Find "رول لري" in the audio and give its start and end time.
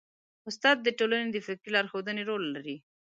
2.29-2.75